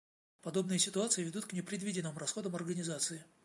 Подобные 0.41 0.79
ситуации 0.79 1.23
ведут 1.23 1.45
к 1.45 1.53
непредвиденным 1.53 2.17
расходам 2.17 2.55
организации 2.55 3.23